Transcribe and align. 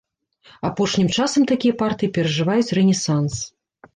Апошнім 0.69 1.09
часам 1.17 1.43
такія 1.51 1.77
партыі 1.83 2.11
перажываюць 2.17 2.73
рэнесанс. 2.79 3.33